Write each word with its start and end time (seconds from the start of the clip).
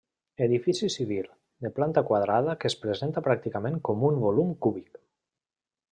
Edifici 0.43 0.87
civil, 0.93 1.27
de 1.65 1.71
planta 1.75 2.03
quadrada 2.09 2.57
que 2.63 2.69
es 2.71 2.77
presenta 2.87 3.25
pràcticament 3.31 3.79
com 3.91 4.07
un 4.11 4.19
volum 4.25 4.51
cúbic. 4.67 5.03